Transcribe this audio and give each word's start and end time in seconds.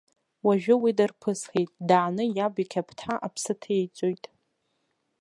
Уажәы 0.45 0.75
уи 0.81 0.91
дарԥысхеит, 0.97 1.71
дааны 1.87 2.23
иаб 2.37 2.55
иқьаԥҭа 2.63 3.13
аԥсы 3.25 3.53
ҭеиҵоит. 3.61 4.23